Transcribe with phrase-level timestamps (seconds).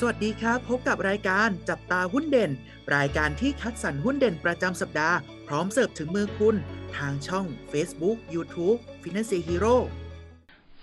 [0.00, 2.50] สวัสดีครับ พบกับรายการจับตาหุ้นเด่น
[2.96, 6.56] รายการที่คัดสรรหุ้นเด่นประจำสัปดาห์ พร้อมเสิร์ฟถึงมือคุณ
[6.96, 9.76] ทางช่อง Facebook YouTube Finance Hero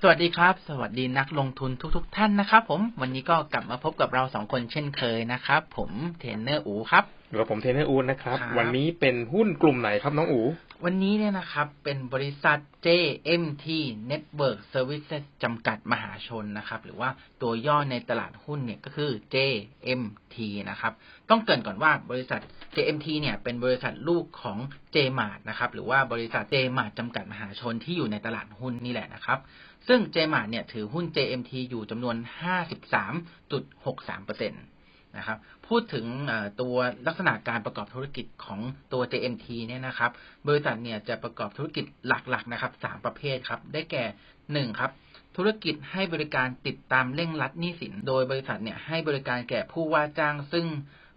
[0.04, 10.42] สวัสดีครับ สวัสดีนักลงทุนทุกๆท่านนะครับ ผมวันนี้ก็กลับมาพบกับเราสองคนเช่นเคยนะครับ ผมเทรนเนอร์อูครับอยู่กับผมเทรนเนอร์อูนนะครับครับ วันนี้เป็นหุ้นกลุ่มไหนครับน้องอู
[10.86, 13.66] วันนี้เนี่ยนะครับ เป็นบริษัท JMT
[14.12, 17.10] Network Services จำกัดมหาชนนะครับ หรือว่า
[17.42, 20.36] ตัวย่อในตลาดหุ้นเนี่ยก็คือ JMT
[20.70, 20.94] นะครับ
[21.30, 22.42] ต้องเกรินก่อนว่าบริษัท
[22.76, 24.58] JMT เนี่ยเป็นบริษัทลูกของ
[24.96, 29.40] JMart นะครับหรือว่าบริษัท JMart จำกัดมหาชนที่อยู่ในตลาดหุ้นนี่แหละนะครับ
[29.88, 32.16] ซึ่ง JMart เนี่ยถือหุ้น JMT อยู่จำนวน
[32.92, 34.52] 53.63%
[35.18, 36.06] นะครับพูดถึง
[36.62, 36.76] ตัว
[37.08, 38.60] ลักษณะการประกอบธุรกิจของ
[38.94, 40.12] ตัว JMT เนี่ยนะครับ
[40.48, 44.04] บริษัทเนี่ยจะประกอบธุรกิจหลักๆนะครับสามประเภทครับ ได้แก่
[44.54, 44.92] หนึ่งครับ
[45.38, 50.66] ธุรกิจให้บริการติดตามเร่งรัดหนี้สิน โดยบริษัทเนี่ยให้บริการแก่ผู้ว่าจ้างซึ่ง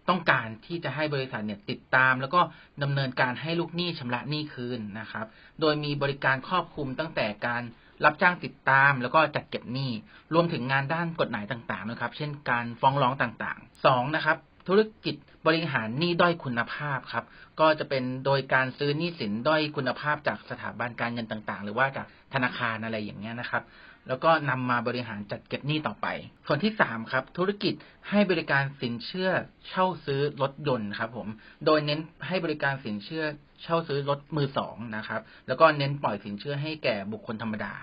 [0.09, 2.41] ต้องการที่จะให้บริษัทเนี่ยติดตาม แล้วก็
[2.83, 5.27] ดำเนินการให้ลูกหนี้ชำระหนี้คืนนะครับ
[5.61, 7.63] โดยมีบริการครอบคลุมตั้งแต่การ
[8.05, 9.91] รับจ้างติดตาม แล้วก็จัดเก็บหนี้
[10.35, 14.37] รวมถึงงานด้านกฎหมายต่างๆนะครับ เช่นการฟ้องร้องต่างๆสองนะครับ
[14.69, 15.15] ธุรกิจ
[15.47, 17.25] บริหารหนี้ด้อยคุณภาพครับ
[17.61, 23.63] ก็จะเป็นโดยการซื้อหนี้สินด้อยคุณภาพจากสถาบันการเงินต่าง ๆ หรือว่าจากธนาคารอะไรอย่างเงี้ยนะครับ
[24.09, 26.07] แล้วก็นำมาบริหารจัดเก็บหนี้ต่อไป
[26.47, 27.75] ส่วนที่สามครับ ธุรกิจ
[28.11, 29.31] ให้บริการสินเชื่อ
[29.69, 31.29] เช่าซื้อรถยนต์ครับ ผม
[31.67, 33.25] โดยเน้นให้บริการสินเชื่อ
[33.63, 37.75] เช่าซื้อรถมือสองนะครับ แล้วก็เน้นปล่อยสินเชื่อให้แก่บุคคลธรรมดา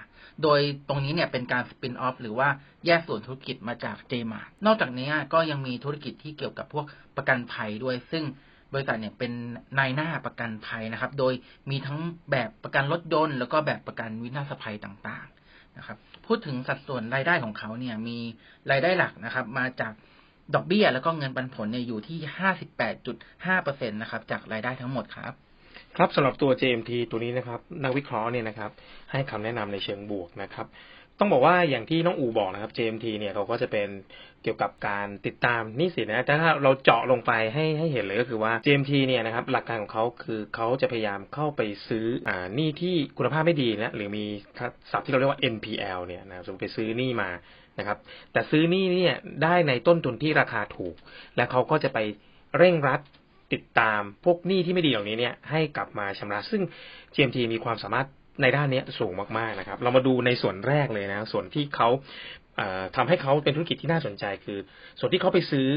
[0.44, 2.50] โดยตรงนี้เนี่ยเป็นการสปินออฟหรือว่า
[2.86, 6.86] แยกส่วนธุรกิจมาจาก JMart นอกจากนี้ก็ยังมีธุรกิจที่เกี่ยวกับพวก
[7.18, 8.24] ประกันภัยด้วย ซึ่ง
[8.74, 9.32] บริษัทเนี่ยเป็น
[9.80, 11.34] นายหน้าประกันภัยนะครับ โดย
[11.70, 12.00] มีทั้ง
[12.32, 18.18] แบบประกันรถยนต์แล้วก็แบบประกันวินาศภัยต่างๆนะครับ พูดถึงสัดส่วนรายได้ของเขาเนี่ยมี
[18.72, 19.94] รายได้หลักนะครับ มาจาก
[20.56, 22.20] ดอกเบี้ยแล้วก็เงินปันผลเนี่ยอยู่ที่
[22.90, 25.34] 58.5%นะครับ จากรายได้ทั้งหมดครับ
[25.98, 28.72] ครับสำหรับตัว JMT ตัวนี้นะครับ นักวิเคราะห์เนี่ยนะครับ
[29.12, 30.68] ให้คำแนะนำในเชิงบวกนะครับ
[31.20, 33.88] ต้องบอกว่าอย่างที่น้องอูบอกนะครับ JMT เนี่ยเขาก็จะเป็น
[34.44, 44.26] เกี่ยวกับการติดตามนี้สินะแต่ถ้าเราเจาะลงไปให้ให้เห็นเลยก็คือว่า JMT เนี่ยนะครับ หลักการของเขาคือเขาจะพยายามเข้าไปซื้ออ่าหนี้ที่คุณภาพไม่ดีนะหรือมี
[44.92, 47.30] ศัพท์ที่เราเรียกว่า NPL เนี่ยนะสมมติไปซื้อหนี้มา
[47.80, 47.98] นะครับ
[48.34, 50.96] แต่ซื้อหนี้เนี่ยได้ในต้นทุนที่ราคาถูก
[51.36, 52.00] และเขาก็จะไป
[52.58, 53.02] เร่งรัด
[53.54, 56.62] ติดตามพวกหนี้ที่ไม่ดีเหล่านี้เนี่ยให้กลับมาชำระ ซึ่ง
[57.14, 58.08] GMT มีความสามารถ
[58.42, 61.90] ในด้านนี้สูงมากๆนะครับ เรามาดูในส่วนแรกเลยนะ ส่วนที่เขา
[62.58, 64.60] เอ่อทำให้เขาเป็นธุรกิจที่น่าสนใจคือ
[65.00, 65.68] ส่วนที่เขาไปซื้อ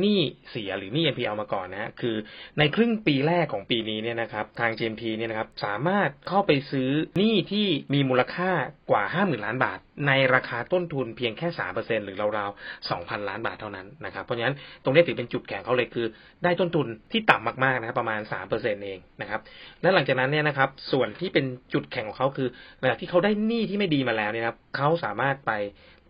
[0.00, 2.16] หนี้เสียหรือหนี้ NPL มาก่อนนะฮะคือ
[2.58, 8.50] ในครึ่งปีแรกของปีนี้เนี่ยนะครับทาง GMP เนี่ยนะครับสามารถเข้าไปซื้อหนี้ที่มีมูลค่า
[8.90, 9.78] กว่า 50,000 ล้านบาท
[10.08, 16.06] ในราคาต้นทุนเพียงแค่3%หรือราวๆ 2,000 ล้านบาทเท่านั้นนะครับเพราะฉะนั้นตรงนี้ถือเป็นจุดแข็งเขาเลยคือ
[16.44, 18.20] ได้ต้นทุนที่ต่ำมากๆนะครับประมาณ
[18.52, 19.40] 3%เองนะครับ
[19.82, 25.52] และหลังจากนั้นเนี่ยนะครับส่วนที่เป็นจุดแข็งของเขาคือหลังจากที่เขาได้หนี้ที่ไม่ดีมาแล้วเนี่ยครับเขาสามารถไป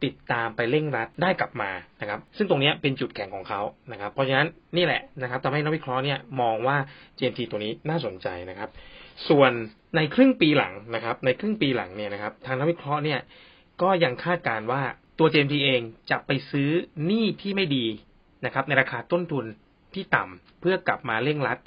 [0.04, 1.70] ติดตามไปเร่งรัดได้กลับมา
[2.00, 3.60] นะครับ ซึ่งตรงนี้เป็นจุดแข็งของเขา
[3.92, 6.76] นะครับ เพราะฉะนั้นนี่แหละนะครับทำให้นักวิเคราะห์เนี่ยมองว่า
[7.18, 8.70] GMT ตัวนี้น่าสนใจนะครับ
[9.28, 9.52] ส่วน
[9.96, 13.20] ในครึ่งปีหลังนะครับ ในครึ่งปีหลังเนี่ยนะครับ ทางนักวิเคราะห์เนี่ย
[13.82, 14.82] ก็ยังคาดการณ์ว่า
[15.18, 16.70] ตัว GMT เองจะไปซื้อ
[17.06, 17.86] หนี้ที่ไม่ดี
[18.44, 19.44] นะครับ ในราคาต้นทุน
[19.94, 21.58] ที่ต่ำเพื่อกลับมาเร่งรัด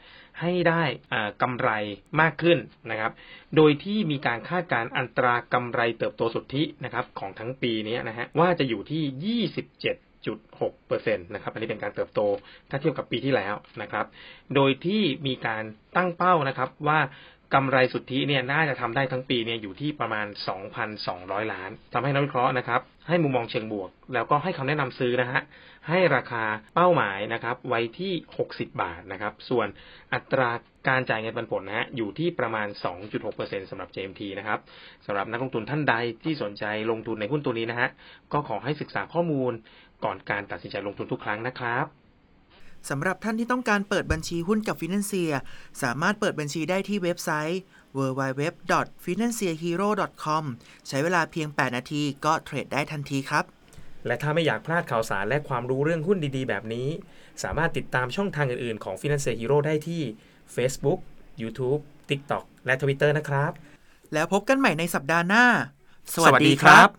[0.41, 0.83] ให้ได้
[1.13, 1.69] อ่ากำไร
[2.21, 2.57] มากขึ้น
[2.91, 3.11] นะครับ
[3.55, 12.21] โดยที่มีการคาดการอัตรากำไรเติบโตสุทธินะครับของทั้งปีนี้นะฮะว่าจะอยู่ที่ 27.6%นะครับอันนี้เป็นการเติบโต
[12.69, 14.05] ถ้าเทียบกับปีที่แล้วนะครับ
[14.55, 15.63] โดยที่มีการ
[15.95, 16.99] ตั้งเป้านะครับว่า
[17.53, 20.27] กำไรสุทธิเนี่ยน่าจะทำได้ทั้งปีเนี่ยอยู่ที่ประมาณ
[20.89, 25.41] 2,200 ล้านทำให้นักวิเคราะห์นะครับ ให้มุมมองเชิงบวก แล้วก็ให้คำแนะนำซื้อนะฮะ
[25.89, 26.43] ให้ราคา
[26.75, 28.13] เป้าหมายนะครับ ไว้ที่
[28.47, 29.67] 60 บาทนะครับ ส่วน
[30.13, 30.49] อัตรา
[30.87, 32.67] การจ่ายเงินปันผลนะฮะอยู่ที่ประมาณ
[33.19, 34.59] 2.6%สำหรับ JMT นะครับ
[35.05, 37.89] สำหรับนักลงทุนท่านใดที่สนใจลงทุนในหุ้นตัวนี้นะฮะ
[38.33, 39.51] ก็ขอให้ศึกษาข้อมูล
[40.05, 42.00] ก่อนการตัดสินใจลงทุนทุกครั้งนะครับ
[42.89, 45.31] สำหรับท่านที่ต้องการเปิดบัญชีหุ้นกับ Financier
[45.83, 47.59] สามารถเปิดบัญชีได้ที่เว็บไซต์
[47.97, 50.43] www.financierhero.com
[50.87, 53.43] ใช้เวลาเพียง 8 นาทีก็เทรดได้ทันทีครับ
[54.05, 56.87] และถ้าไม่อยากพลาดข่าวสารและความรู้เรื่องหุ้นดีๆ แบบนี้
[57.43, 60.01] สามารถติดตามช่องทางอื่นๆ ของ Finance Hero ได้ที่
[60.55, 60.99] Facebook,
[61.41, 63.51] YouTube, TikTok และ Twitter นะครับ
[64.13, 65.45] แล้วพบกันใหม่ในสัปดาห์หน้า
[66.13, 66.89] สวัสดีครับ